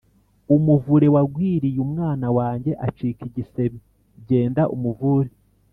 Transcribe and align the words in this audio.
umuvure 0.55 1.07
wagwiriye 1.15 1.79
umwana 1.85 2.27
wange 2.37 2.71
acika 2.87 3.21
igisebe; 3.29 3.77
genda 4.27 4.63
umuvure 4.75 5.31